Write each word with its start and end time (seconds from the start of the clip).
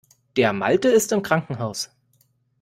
Der 0.35 0.51
Malte 0.51 0.87
ist 0.89 1.11
im 1.11 1.21
Krankenhaus. 1.21 1.91